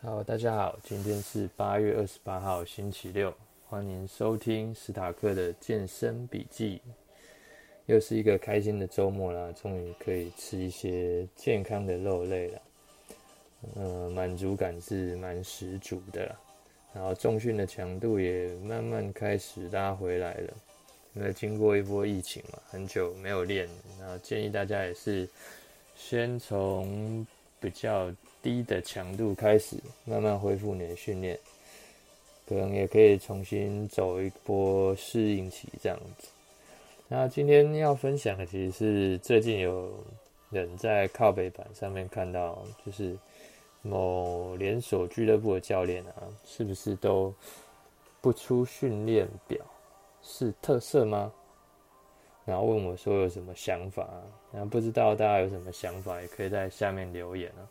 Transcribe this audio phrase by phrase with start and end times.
[0.00, 3.34] 好，大家好，今天是八月二十八号，星期六，
[3.66, 6.80] 欢迎收听史塔克的健身笔记。
[7.86, 12.62] 又是一个开心的周末啦，终于可以吃一些健康的肉类了，
[13.74, 16.32] 呃，满足感是蛮十足的。
[16.94, 20.54] 然后重训的强度也慢慢开始拉回来了，
[21.14, 23.68] 因为经过一波疫情嘛，很久没有练，
[23.98, 25.28] 然后建议大家也是
[25.96, 27.26] 先从
[27.58, 28.08] 比较
[28.42, 31.38] 低的强度开始，慢慢恢复你的训练，
[32.48, 36.28] 可能也可以重新走一波适应期这样子。
[37.08, 39.90] 那今天要分享的其实是最近有
[40.50, 43.16] 人在靠北版上面看到，就是
[43.82, 47.34] 某连锁俱乐部的教练啊，是不是都
[48.20, 49.58] 不出训练表，
[50.22, 51.32] 是特色吗？
[52.44, 54.22] 然后问我说有什么想法啊？
[54.52, 57.68] 然后不知道大家有什么想法，也可以在下面留言啊。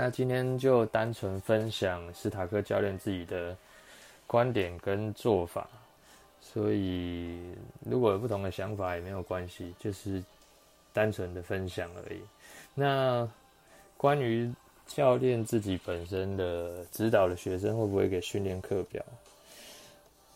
[0.00, 3.56] 那今天就单纯分享史塔克教练自己的
[4.28, 5.68] 观点跟做法，
[6.40, 7.36] 所以
[7.80, 10.22] 如果有不同的想法也没有关系，就是
[10.92, 12.20] 单纯的分享而已。
[12.76, 13.28] 那
[13.96, 14.48] 关于
[14.86, 19.04] 教练自己本身的指导的学生会不会给训练课表，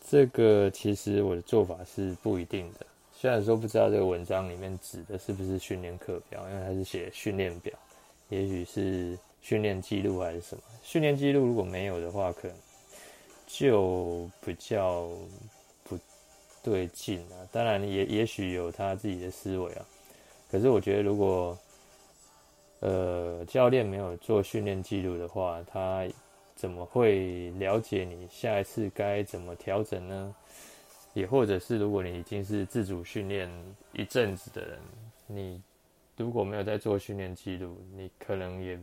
[0.09, 2.81] 这个其实我的做法是不一定的。
[3.15, 7.73] 虽然说不知道这个文章里面指的是不是训练课表，因为它是写训练表，
[8.29, 9.17] 也许是。
[9.43, 10.63] 训练记录还是什么？
[10.83, 12.57] 训练记录如果没有的话，可能
[13.47, 15.09] 就比较
[15.83, 15.99] 不
[16.63, 17.37] 对劲啊。
[17.51, 19.85] 当然也也许有他自己的思维啊。
[20.51, 21.59] 可是我觉得，如果
[22.81, 26.07] 呃教练没有做训练记录的话，他
[26.55, 30.35] 怎么会了解你下一次该怎么调整呢？
[31.15, 33.51] 也或者是如果你已经是自主训练
[33.93, 34.79] 一阵子的人，
[35.27, 35.61] 你
[36.17, 38.79] 如果没有在做训练记录，你可能也。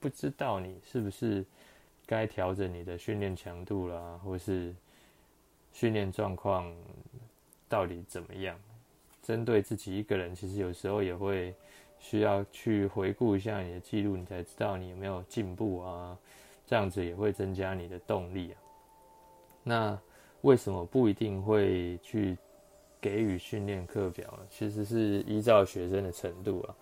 [0.00, 1.44] 不知道你是不是
[2.06, 4.74] 该调整你的训练强度啦，或是
[5.72, 6.74] 训练状况
[7.68, 8.58] 到底怎么样？
[9.22, 11.54] 针对自己一个人，其实有时候也会
[11.98, 16.18] 需要去回顾一下你的记录，你才知道你有没有进步啊。
[16.66, 18.56] 这样子也会增加你的动力啊。
[19.62, 20.00] 那
[20.40, 22.38] 为什么不一定会去
[23.00, 24.46] 给予训练课表呢？
[24.48, 26.74] 其实是依照学生的程度啊，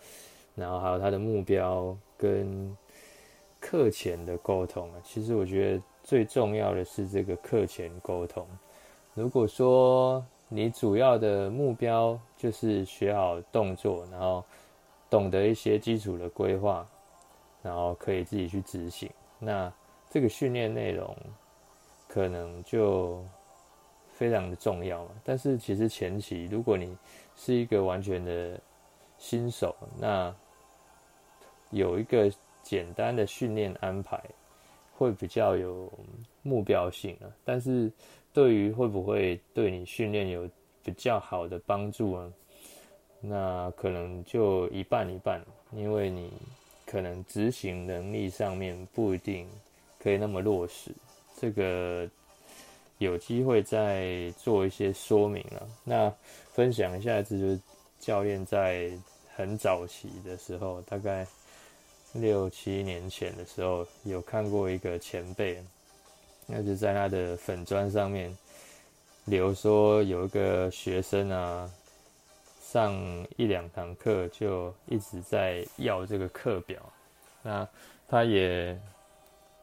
[0.55, 2.77] 然后还有他的目标跟。
[3.61, 8.47] 课前的沟通啊，其实我觉得最重要的是这个课前沟通。
[9.15, 14.45] 如果说你主要的目标就是学好动作，然后
[15.11, 16.87] 懂得一些基础的规划，
[17.63, 19.73] 然后可以自己去执行，那
[20.09, 21.17] 这个训练内容
[22.07, 23.23] 可能就
[24.13, 25.11] 非常的重要嘛。
[25.25, 26.97] 但是其实前期如果你
[27.37, 28.61] 是一个完全的
[29.19, 30.35] 新手，那
[31.71, 32.33] 有一个。
[32.69, 34.23] 简单的训练安排
[34.95, 35.91] 会比较有
[36.43, 37.91] 目标性啊，但是
[38.31, 40.47] 对于会不会对你训练有
[40.85, 42.35] 比较好的帮助呢？
[43.23, 45.43] 那可能就一半一半，
[45.73, 46.31] 因为你
[46.85, 49.49] 可能执行能力上面不一定
[49.99, 50.91] 可以那么落实，
[51.39, 52.07] 这个
[52.99, 55.65] 有机会再做一些说明啊。
[55.85, 56.13] 那
[56.53, 57.59] 分享一下，这就是
[57.99, 58.93] 教练在
[59.35, 61.27] 很早期的时候，大概。
[62.15, 65.63] 六七年前的时候，有看过一个前辈，
[66.47, 68.35] 那就在他的粉砖上面
[69.27, 71.71] 留说，有一个学生啊，
[72.63, 72.95] 上
[73.37, 76.81] 一两堂课就一直在要这个课表，
[77.43, 77.69] 那
[78.09, 78.77] 他也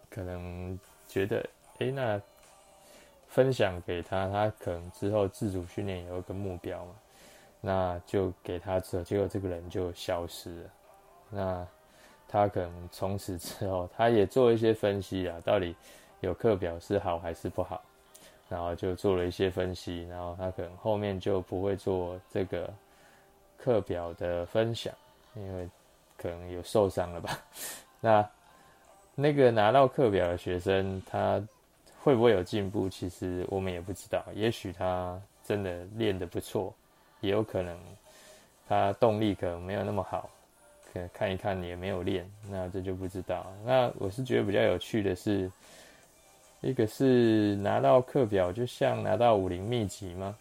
[0.09, 1.43] 可能觉得，
[1.79, 2.21] 诶，那
[3.27, 6.95] 分享给他，他可能之后自主训练有一个目标嘛，
[7.59, 10.69] 那就给他之后，结果这个人就消失了，
[11.31, 11.67] 那。
[12.35, 15.73] 他可能从此之后，他也做一些分析啊，到底
[16.19, 17.81] 有课表是好还是不好，
[18.49, 22.69] 然后就做了一些分析，然后他可能后面就不会做这个
[23.57, 24.93] 课表的分享，
[25.35, 25.69] 因为
[26.17, 27.39] 可能有受伤了吧。
[28.01, 28.29] 那
[29.15, 31.41] 那个拿到课表的学生，他
[32.03, 32.89] 会不会有进步？
[32.89, 36.73] 其实我们也不知道，也许他真的练得不错，
[37.21, 37.79] 也有可能
[38.67, 40.29] 他动力可能没有那么好。
[41.13, 43.45] 看一看你也没有练，那这就不知道。
[43.63, 45.51] 那我是觉得比较有趣的是，
[46.61, 50.35] 一个是拿到课表就像拿到武林秘籍吗？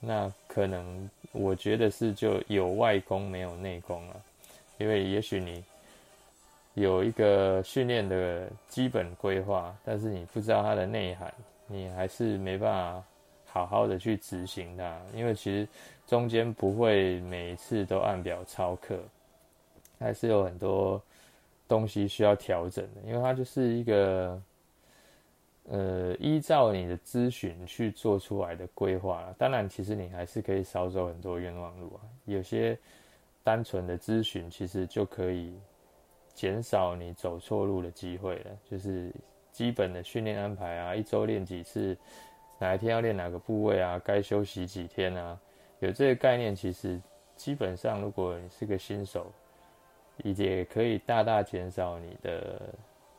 [0.00, 4.16] 那可能我觉得是就有外功没有内功了，
[4.78, 5.62] 因为也许你
[6.74, 11.32] 有一个训练的基本规划，但是你不知道它的内涵，
[11.66, 13.04] 你还是没办法
[13.46, 15.68] 好好的去执行它，因为其实
[16.06, 18.98] 中间不会每一次都按表操课。
[20.00, 21.00] 还是有很多
[21.68, 24.42] 东西需要调整的，因为它就是一个
[25.68, 29.32] 呃依照你的咨询去做出来的规划。
[29.36, 32.00] 当然，其实你还是可以少走很多冤枉路啊。
[32.24, 32.76] 有些
[33.44, 35.54] 单纯的咨询，其实就可以
[36.32, 38.50] 减少你走错路的机会了。
[38.68, 39.12] 就是
[39.52, 41.94] 基本的训练安排啊，一周练几次，
[42.58, 45.38] 哪一天要练哪个部位啊，该休息几天啊，
[45.80, 46.98] 有这个概念，其实
[47.36, 49.30] 基本上如果你是个新手。
[50.24, 52.60] 也可以大大减少你的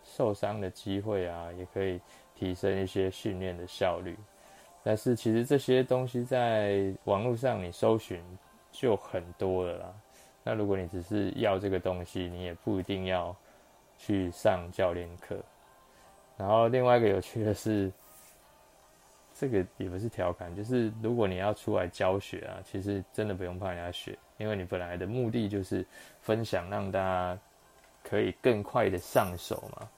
[0.04, 2.00] 受伤的机会啊，也可以
[2.36, 4.18] 提升一些训练的效率。
[4.84, 8.20] 但是其实这些东西在网络上你搜寻
[8.72, 9.94] 就很多了啦。
[10.44, 13.36] 那如果你只是要这个东西，你也不一定要
[13.98, 15.38] 去上教练课。
[16.36, 17.92] 然后另外一个有趣的是，
[19.42, 24.16] 这个也不是调侃，就是如果你要出来教学啊，其实真的不用怕人家学。
[24.38, 25.84] 因为你本来的目的就是
[26.22, 27.40] 分享，让大家
[28.04, 29.90] 可以更快的上手嘛。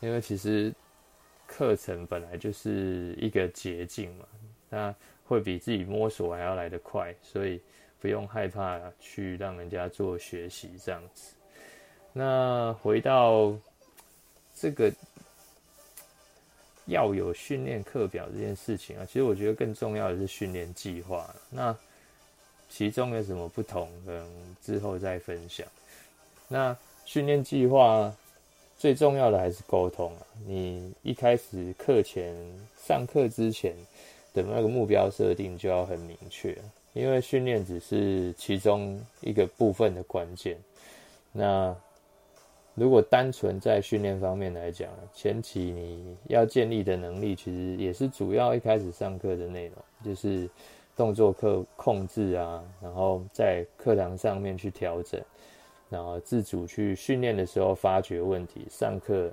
[0.00, 0.74] 因为其实
[1.46, 4.24] 课程本来就是一个捷径嘛，
[4.68, 4.92] 那
[5.24, 7.62] 会比自己摸索还要来得快，所以
[8.00, 11.36] 不用害怕去让人家做学习这样子。
[12.12, 13.56] 那回到
[14.52, 14.92] 这个
[16.88, 21.32] 要有训练课表这件事情啊，其实我觉得更重要的是训练计划。
[21.50, 21.74] 那
[22.68, 23.88] 其中有什么不同？
[24.04, 25.66] 可能之后再分享。
[26.48, 28.14] 那训练计划
[28.78, 30.22] 最重要的还是沟通啊！
[30.46, 32.34] 你一开始课前
[32.86, 33.74] 上课之前
[34.32, 36.56] 的那个目标设定就要很明确，
[36.92, 40.56] 因为训练只是其中一个部分的关键。
[41.32, 41.74] 那
[42.78, 50.48] 如果单纯在训练方面来讲，前期你要建立的能力，其实也是主要一开始上课的内容，就是。
[50.98, 55.22] 动作课控制啊，然后在课堂上面去调整，
[55.88, 59.32] 然后自主去训练的时候发掘问题，上课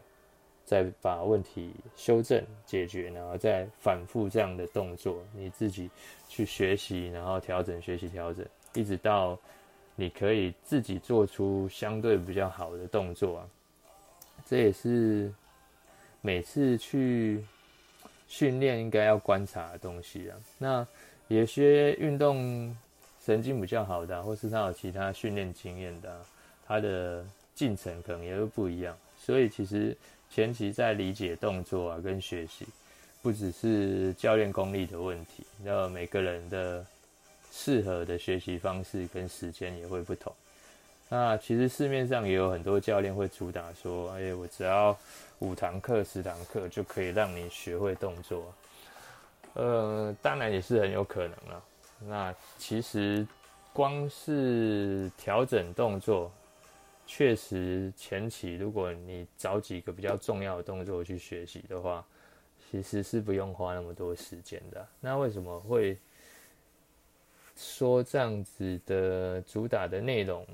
[0.63, 5.89] 再把问题修正解决，然后再反复这样的动作，你自己
[6.29, 8.45] 去学习，然后调整学习调整，
[8.75, 9.35] 一直到
[9.95, 13.47] 你可以自己做出相对比较好的动作啊。
[14.47, 15.31] 这也是
[16.21, 17.43] 每次去
[18.27, 20.37] 训练应该要观察的东西啊。
[20.57, 20.87] 那
[21.27, 22.75] 有些运动
[23.23, 26.25] 神经比较好的，或是他有其他训练经验的，
[26.67, 27.25] 他的
[27.55, 28.95] 进程可能也会不一样。
[29.17, 29.97] 所以其实
[30.29, 32.67] 前期在理解动作啊，跟学习，
[33.23, 36.85] 不只是教练功力的问题，那每个人的
[37.57, 40.31] 适合的学习方式跟时间也会不同。
[41.07, 44.95] 那其实市面上也有很多教练会主打说：“哎，我只要
[45.39, 48.53] 五堂课、十堂课就可以让你学会动作。”
[49.55, 51.63] 呃，当然也是很有可能了。
[52.05, 53.25] 那其实
[53.71, 56.29] 光是调整动作，
[57.07, 62.03] 确实前期如果你找几个比较重要的动作去学习的话，
[62.69, 64.85] 其实是不用花那么多时间的。
[64.99, 65.97] 那为什么会
[67.55, 70.45] 说这样子的主打的内容？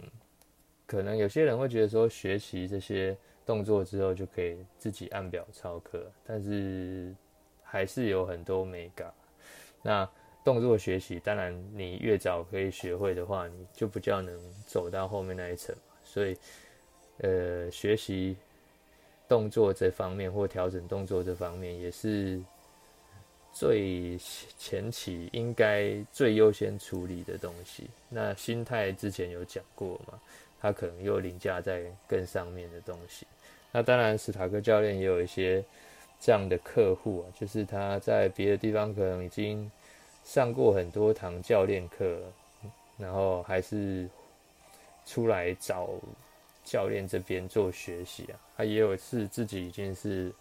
[0.85, 7.13] 可能有些人会觉得说，学习这些动作之后就可以自己按表操课，但是。
[7.63, 9.13] 还是有很多美感。
[9.81, 10.05] 那
[10.43, 15.73] 动作学习，当然你越早可以学会的话，你就比较能走到后面那一层。
[16.03, 16.35] 所以，
[17.19, 18.35] 呃，学习
[19.25, 22.41] 动作这方面或调整动作这方面，也是
[23.53, 24.17] 最
[24.57, 27.89] 前期应该最优先处理的东西。
[28.09, 30.19] 那心态之前有讲过嘛，
[30.59, 33.25] 他可能又凌驾在更上面的东西。
[33.71, 35.63] 那当然，史塔克教练也有一些。
[36.23, 39.71] 这样的客户啊，就是他在别的地方可能已经
[40.23, 42.21] 上过很多堂教练课，
[42.95, 44.07] 然后还是
[45.03, 45.89] 出来找
[46.63, 48.37] 教练这边做学习啊。
[48.55, 50.31] 他也有是自己已经是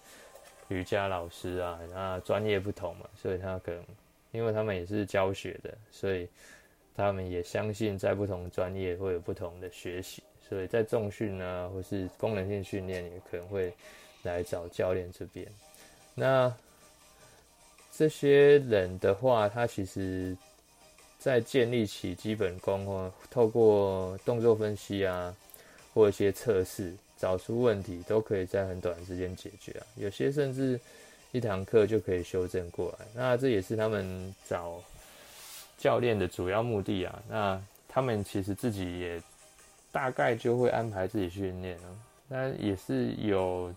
[0.70, 3.84] 瑜伽老师啊，那专业不同嘛，所以他可能
[4.32, 6.26] 因为他们也是教学的，所以
[6.94, 13.72] 他们也相信在不同专业会有不同的学习，所以在重训啊或是功能性训练也可能会
[14.22, 15.46] 来找教练这边。
[16.14, 16.52] 那
[17.92, 20.36] 这些人的话，他其实，
[21.18, 25.34] 在建立起基本功或透过动作分析啊，
[25.92, 29.86] 或一些测试，找出问题，都可以在很短时间解决啊。
[29.96, 30.80] 有些甚至
[31.32, 33.06] 一堂课就可以修正过来。
[33.14, 34.82] 那这也是他们找
[35.76, 37.22] 教练的主要目的啊。
[37.28, 39.22] 那他们其实自己也
[39.92, 41.88] 大概就会安排自己训练啊。
[42.26, 43.74] 那也是有。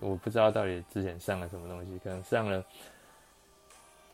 [0.00, 2.64] 我不知道到底之前上了什么东西，可能上了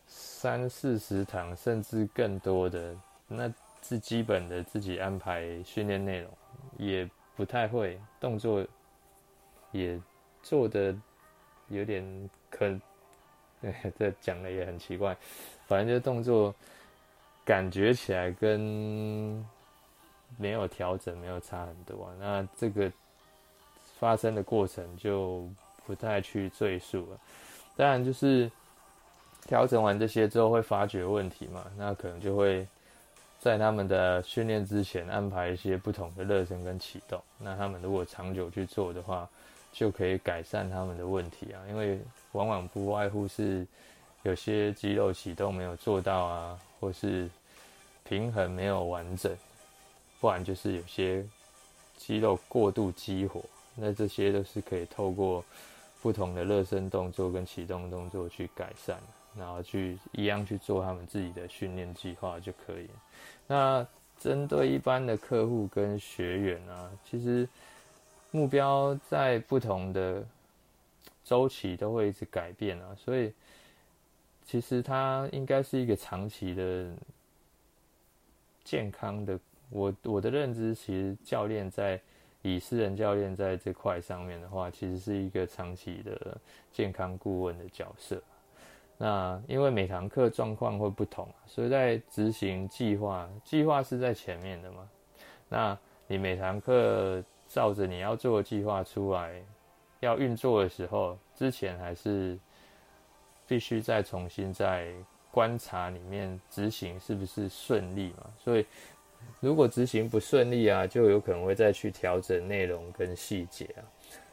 [0.08, 2.96] 三四十堂，甚至更多的，
[3.28, 3.52] 那
[3.86, 6.30] 是基本的自己安排训练内容，
[6.78, 8.66] 也不太会动作，
[9.70, 9.96] 也
[10.42, 10.92] 做的
[11.68, 12.02] 有点
[12.50, 12.68] 可，
[13.96, 15.16] 这讲的也很奇怪，
[15.68, 16.52] 反正就动作
[17.44, 19.46] 感觉起来跟
[20.36, 22.12] 没有调整没有差很多。
[22.18, 22.90] 那这个
[24.00, 25.48] 发生的过程就
[25.86, 27.20] 不太去赘述了。
[27.76, 28.50] 当然就是
[29.42, 32.66] 调整完这些之后会发觉问题嘛，那可能就会。
[33.38, 39.28] 在他们的训练之前安排一些不同的热身跟启动，那他们如果长久去做的话，
[39.72, 41.62] 就可以改善他们的问题啊。
[41.68, 42.00] 因为
[42.32, 43.64] 往往不外乎是
[44.24, 47.30] 有些肌肉启动没有做到啊，或是
[48.04, 49.32] 平衡没有完整，
[50.20, 51.24] 不然就是有些
[51.96, 53.40] 肌肉过度激活，
[53.76, 55.44] 那这些都是可以透过
[56.02, 59.17] 不同的热身动作跟启动动作去改善的。
[59.38, 62.88] 然后去一样去做他们自己的训练计划就可以。
[63.46, 63.86] 那
[64.18, 67.48] 针对一般的客户跟学员啊，其实
[68.30, 70.26] 目标在不同的
[71.24, 73.32] 周期都会一直改变啊，所以
[74.44, 76.90] 其实它应该是一个长期的
[78.64, 79.38] 健康的。
[79.70, 82.00] 我我的认知，其实教练在
[82.40, 86.40] 以私人教练在这块上面的话，其实是一个长期的
[86.72, 88.22] 健康顾问的角色。
[89.00, 94.90] 那因为每堂课状况会不同，所以在执行计划，计划是在前面的嘛。
[95.48, 95.78] 那
[96.08, 99.40] 你每堂课照着你要做的计划出来，
[100.00, 102.36] 要运作的时候，之前还是
[103.46, 104.92] 必须再重新再
[105.30, 108.28] 观察里面执行是不是顺利嘛。
[108.36, 108.66] 所以
[109.38, 113.80] 如果执行不顺利啊，就有可能会再去调整内容跟细节啊。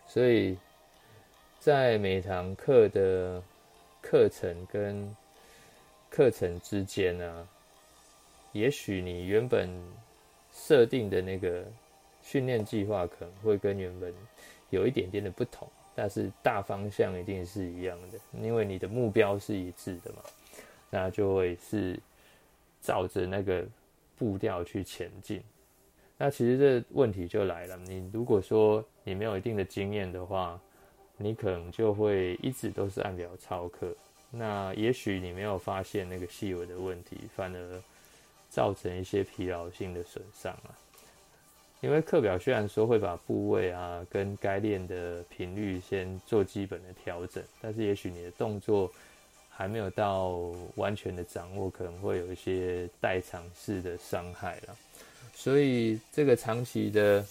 [0.07, 0.57] 所以
[1.59, 3.39] 在每堂课的。
[4.05, 5.15] 课程跟
[6.11, 7.47] 课程之间呢，
[8.51, 9.67] 也许你原本
[10.53, 11.65] 设定的那个
[12.21, 14.13] 训练计划可能会跟原本
[14.69, 20.21] 有一点点的不同，但是大方向一定是一样的，因为你的目标是一致的嘛，
[20.91, 21.99] 那就会是
[22.81, 23.65] 照着那个
[24.15, 25.41] 步调去前进。
[26.15, 30.61] 那其实这问题就来了，你如果说你没有一定的经验的话，
[31.17, 33.95] 你可能就会一直都是按表操课，
[34.29, 37.81] 那也许你没有发现那个细微的问题，反而
[38.49, 40.75] 造成一些疲劳性的损伤啊。
[41.79, 48.91] 因为课表虽然说会把部位啊跟该练的频率先做基本的调整，但是也许你的动作
[49.49, 54.75] 还没有到完全的掌握，可能会有一些代偿式的伤害了。
[55.33, 57.25] 所以这个长期的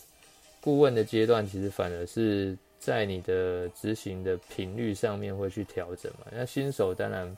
[0.61, 2.57] 顾问的阶段，其实反而是。
[2.85, 6.27] 在你的执行的频率上面会去调整嘛？
[6.31, 7.35] 那新手当然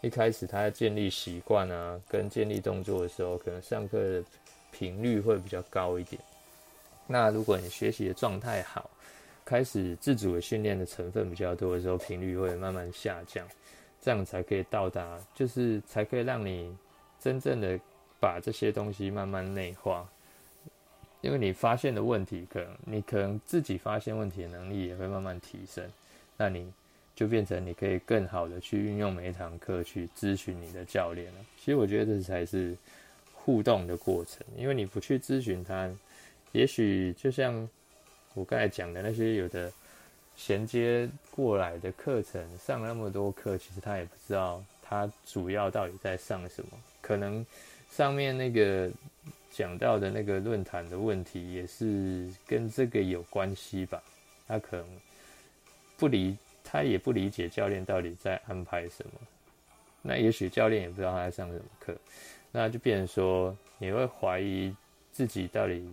[0.00, 4.24] 一开始他要建立习惯啊，跟建立动作的时候，可能上课的
[4.70, 6.18] 频率会比较高一点。
[7.06, 8.88] 那如果你学习的状态好，
[9.44, 13.46] 开始自主的训练的成分比较多的时候，频率会慢慢下降，
[14.00, 16.74] 这样才可以到达，就是才可以让你
[17.20, 17.78] 真正的
[18.18, 20.08] 把这些东西慢慢内化。
[21.20, 25.84] 因为你发现的问题，可能你可能自己发现问题的能力也会慢慢提升，
[26.36, 26.72] 那你
[27.16, 31.40] 就变成你可以更好的去运用每一堂课去咨询你的教练了。
[31.58, 32.76] 其实我觉得这才是
[33.34, 35.90] 互动的过程，因为你不去咨询他，
[36.52, 37.68] 也许就像
[38.34, 39.72] 我刚才讲的那些有的
[40.36, 46.70] 衔接过来的课程，上那么多课，其实他也不知道他主要到底在上什么，
[47.00, 47.44] 可能
[47.90, 48.88] 上面那个。
[49.58, 54.00] 讲到的那个论坛的问题也是跟这个有关系吧？
[54.46, 54.86] 他可能
[55.96, 59.12] 不理，他也不理解教练到底在安排什么。
[60.00, 61.92] 那也许教练也不知道他在上什么课，
[62.52, 64.72] 那就变成说你会怀疑
[65.10, 65.90] 自己到底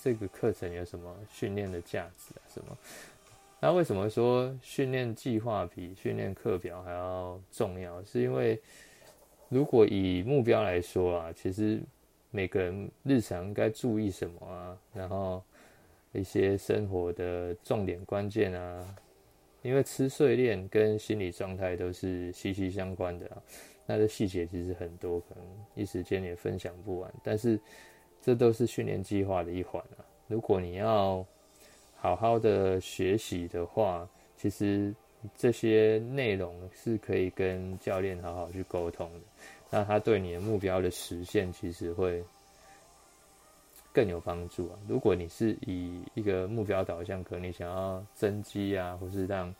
[0.00, 2.40] 这个课程有什么训练的价值啊？
[2.54, 2.78] 什么？
[3.58, 8.00] 那为什么说训练计划比训练课表还要重要？
[8.04, 8.56] 是因为
[9.48, 11.82] 如果以目标来说啊，其实。
[12.30, 14.78] 每个人日常应该注意什么啊？
[14.92, 15.42] 然后
[16.12, 18.96] 一些生活的重点关键啊，
[19.62, 23.42] 因为吃睡练跟心理状态都是息息相关的啊。
[23.86, 25.44] 那这细节其实很多，可能
[25.74, 27.10] 一时间也分享不完。
[27.22, 27.58] 但是
[28.20, 30.04] 这都是训练计划的一环啊。
[30.26, 31.24] 如果你要
[31.96, 34.06] 好好的学习的话，
[34.36, 34.94] 其实
[35.34, 39.20] 这些内容是可以跟教练好好去沟通的。
[39.70, 42.24] 那他对你的目标的实现，其实会
[43.92, 44.78] 更有帮助啊。
[44.88, 49.54] 如果你是以一个目标导向，可能你想要增肌啊，或是让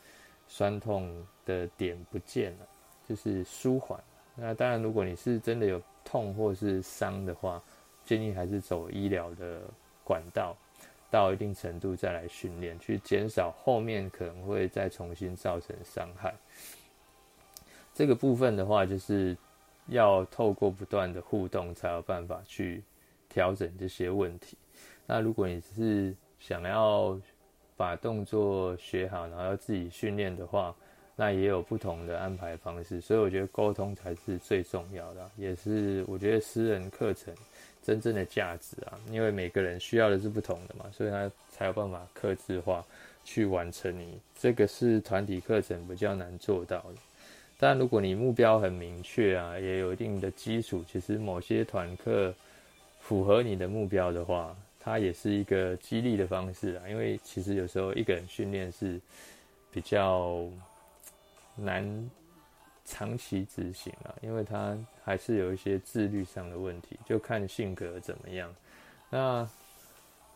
[0.49, 2.67] 酸痛的点不见了，
[3.09, 3.99] 就是舒缓。
[4.35, 7.62] 那当然，如果你是真的有痛或是伤的话，
[8.05, 9.62] 建议还是走医疗的
[10.05, 10.57] 管道。
[11.11, 16.35] 到一定程度再来训练，去减少后面可能会再重新造成伤害。
[17.95, 19.35] 这个部分的话，就是
[19.88, 22.83] 要透过不断的互动，才有办法去
[23.28, 24.57] 调整这些问题。
[25.07, 27.18] 那如果你只是想要
[27.76, 30.75] 把动作学好，然后要自己训练的话，
[31.16, 33.00] 那也有不同的安排方式。
[33.00, 37.35] 所以我觉得沟通才是最重要的，也是我觉得私人课程
[37.83, 38.99] 真正的价值啊。
[39.11, 42.85] 因为每个人需要的是不同的嘛，所以他才有办法克制化
[43.25, 44.18] 去完成你。
[44.38, 46.95] 这个是团体课程比较难做到的。
[47.59, 52.33] 但如果你目标很明确啊，也有一定的基础，其实某些团课
[53.00, 56.88] 符合你的目标的话，它也是一个激励的方式啊。
[56.88, 59.00] 因为其实有时候一个人训练是
[59.71, 60.45] 比较
[61.57, 62.11] 难
[62.85, 68.55] 长期执行啊，因为他还是有一些自律上的问题，就看性格怎么样。
[69.11, 69.49] 那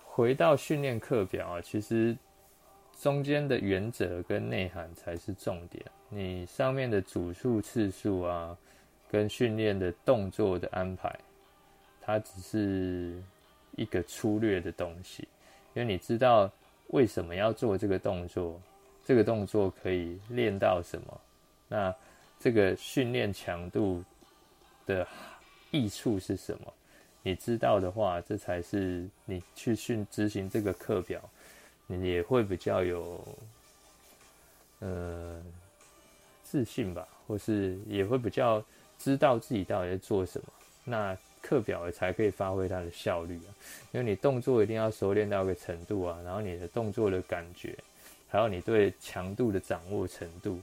[0.04, 2.16] 回到训练课表啊，其实。
[3.00, 5.84] 中间的原则跟内涵才是重点。
[6.14, 8.54] 你上面的组数次数啊，
[9.10, 11.18] 跟训练的动作的安排，
[12.02, 13.22] 它只是
[13.76, 15.26] 一个粗略的东西。
[15.72, 16.50] 因为你知道
[16.88, 18.60] 为什么要做这个动作，
[19.06, 21.20] 这个动作可以练到什么，
[21.66, 21.94] 那
[22.38, 24.04] 这个训练强度
[24.84, 25.08] 的
[25.70, 26.74] 益处是什么？
[27.22, 31.22] 你知道的话，这才是你去训执行这个课表。
[31.86, 33.26] 你也会比较有，
[34.80, 35.42] 呃，
[36.52, 38.62] 自信吧，或是也会比较
[38.98, 40.46] 知道自己到底在做什么，
[40.84, 43.48] 那课表才可以发挥它的效率啊。
[43.90, 47.74] 因为你动作一定要熟练到一个程度啊，然后你的动作的感觉，
[48.28, 50.60] 还有你对强度的掌握程度，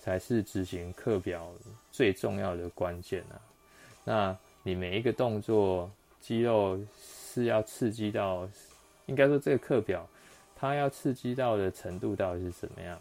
[0.00, 1.50] 才是执行课表
[1.90, 3.34] 最重要的关键啊。
[4.04, 6.78] 那你每一个动作，肌肉
[7.34, 8.48] 是要刺激到，
[9.06, 10.08] 应该说这个课表。
[10.54, 12.96] 它要刺激到的程度到底是什么样？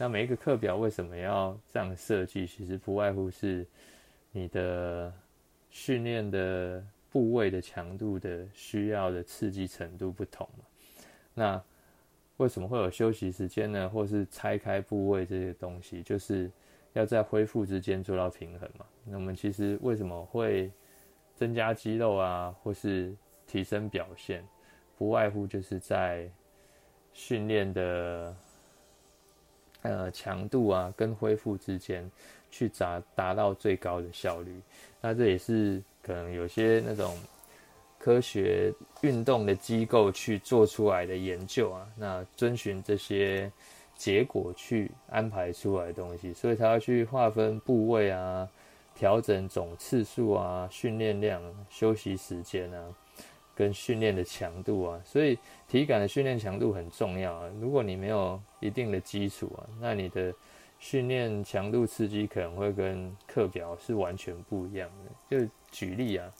[0.00, 2.46] 那每一个课表为什么要这样设计？
[2.46, 3.66] 其实不外乎是
[4.30, 5.12] 你的
[5.70, 6.80] 训练的
[7.10, 10.64] 部位的强度的需要的刺激程度不同嘛。
[11.34, 11.60] 那
[12.36, 13.88] 为什么会有休息时间呢？
[13.88, 16.48] 或是拆开部位这些东西，就是
[16.92, 18.86] 要在恢复之间做到平衡嘛。
[19.04, 20.70] 那我们其实为什么会
[21.34, 23.12] 增加肌肉啊，或是
[23.48, 24.46] 提升表现？
[24.96, 26.30] 不外乎就是在
[27.12, 28.36] 训练的
[29.82, 32.10] 呃强度啊，跟恢复之间
[32.50, 34.52] 去达达到最高的效率。
[35.00, 37.16] 那这也是可能有些那种
[37.98, 43.50] 科学运动的机构去做出来的研究啊，那遵循这些
[43.96, 48.48] 结果去安排出来的东西，所以他要去划分部位啊，
[48.94, 52.84] 调整总次数啊，训练量、休息时间啊。
[53.58, 57.50] 跟训练的强度啊，所以体感的训练强度很重要啊。
[57.60, 60.32] 如果你没有一定的基础啊，那你的
[60.78, 65.40] 训练强度刺激可能会跟课表是完全不一样的。
[65.40, 66.32] 就举例啊，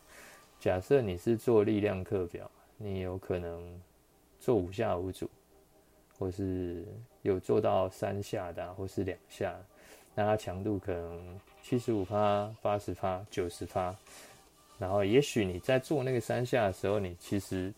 [0.60, 3.60] 假设你是做力量课表，你有可能
[4.38, 5.28] 做五下五组，
[6.16, 6.86] 或是
[7.22, 9.58] 有做到三下的，或是两下，
[10.14, 13.92] 那它强度可能七十五趴、八十趴、九十趴。
[14.78, 17.72] 然后，也许你在做那个三下的时候，你其实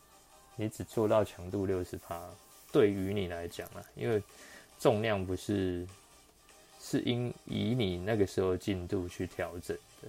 [0.55, 2.23] 你只做到强度六十趴，
[2.71, 4.23] 对于你来讲啊，因为
[4.79, 5.87] 重量不是
[6.79, 10.09] 是应以你那个时候进度去调整的，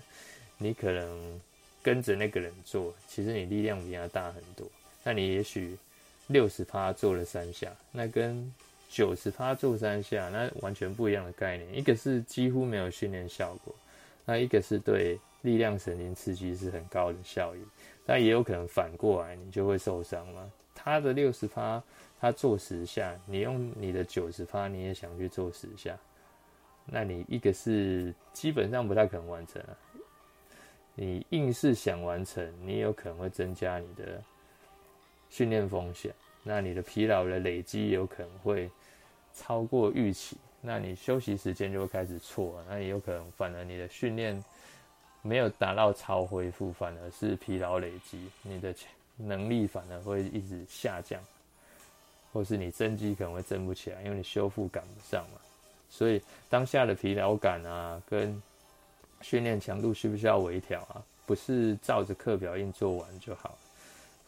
[0.58, 1.40] 你可能
[1.82, 4.68] 跟着那个人做，其实你力量比他大很多。
[5.02, 5.78] 那你也许
[6.28, 8.54] 六十趴做了三下，那跟
[8.90, 11.74] 九十趴做三下，那完全不一样的概念。
[11.74, 13.74] 一个是几乎没有训练效果，
[14.26, 15.18] 那一个是对。
[15.42, 17.60] 力量神经刺激是很高的效益，
[18.06, 20.52] 但也有可能反过来，你就会受伤嘛。
[20.74, 21.82] 他的六十趴，
[22.20, 25.98] 他做十下，你用你的九十趴，你也想去做十下，
[26.86, 29.78] 那你一个是基本上不太可能完成啊。
[30.94, 34.22] 你硬是想完成，你有可能会增加你的
[35.30, 38.70] 训练风险，那你的疲劳的累积有可能会
[39.34, 44.44] 超过预期，那你休息时间就会开始错，那也有可能反而你的训练。
[45.22, 48.74] 没有达到超恢复，反而是疲劳累积，你的
[49.18, 51.22] 能力反而会一直下降，
[52.34, 55.40] 或是你增肌可能会增不起来，因为你修复赶不上嘛。
[55.90, 58.42] 所以当下的疲劳感啊，跟
[59.22, 61.04] 训练强度需不需要微调啊？
[61.28, 63.56] 不是照着课表硬做完就好，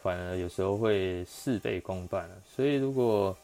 [0.02, 2.36] 反而有时候会事倍功半了。
[2.56, 3.36] 所以如果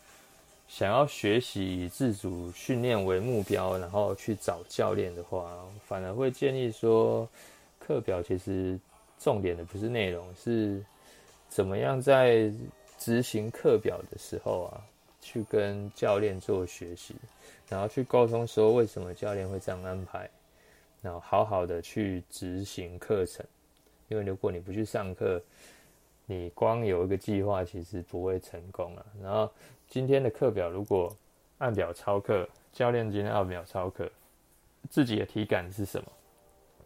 [0.69, 5.51] 想要学习以自主训练为目标，然后去找教练的话，
[5.87, 7.27] 反而会建议说，
[7.79, 8.79] 课表其实
[9.17, 10.81] 重点的不是内容，是
[11.49, 12.53] 怎么样在
[12.99, 14.79] 执行课表的时候啊，
[15.19, 17.15] 去跟教练做学习，
[17.67, 20.29] 然后去沟通说为什么教练会这样安排，
[21.01, 23.43] 然后好好的去执行课程。
[24.07, 25.41] 因为如果你不去上课，
[26.29, 29.03] 你光有一个计划，其实不会成功啊。
[29.19, 29.49] 然后
[29.87, 31.11] 今天的课表如果
[31.57, 34.07] 按表操课，教练今天按表操课，
[34.91, 36.07] 自己的体感是什么？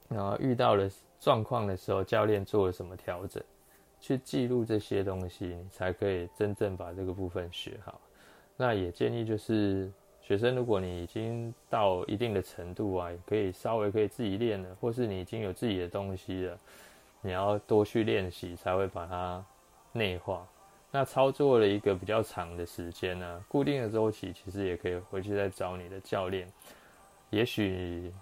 [0.08, 3.44] 然后遇到了状况的时候，教练做了什么调整？
[4.00, 8.00] 去记录这些东西，你才可以真正把这个部分学好。
[8.56, 16.58] 那也建议就是学生，如果你已经到一定的程度啊，也可以稍微可以自己练了，或是你已经有自己的东西了，
[17.24, 19.44] 你要多去练习，才会把它
[19.94, 20.46] 内化。
[20.92, 26.48] 那操作了一个比较长的时间呢，固定的周期，其实也可以回去再找你的教练。
[27.32, 28.14] 也许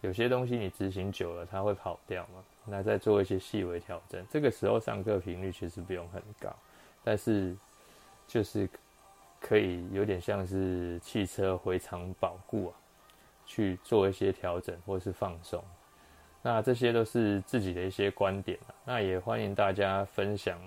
[0.00, 2.42] 有些东西你执行久了，它会跑掉嘛。
[2.64, 6.52] 那再做一些细微调整，这个时候上课频率其实不用很高，
[7.04, 7.56] 但是
[8.26, 8.68] 就是
[9.40, 12.72] 可以有点像是汽车回厂保固啊，
[13.46, 15.62] 去做一些调整或是放松。
[16.42, 20.60] 那这些都是自己的一些观点啊，那也欢迎大家分享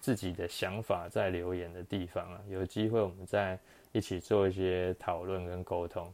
[0.00, 3.58] 自己的想法在留言的地方啊，有机会我们再
[3.92, 6.12] 一起做一些讨论跟沟通。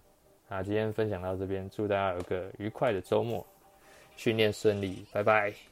[0.49, 3.47] 那今天分享到这边，祝大家有个愉快的周末。
[4.14, 5.71] 训练顺利，拜拜。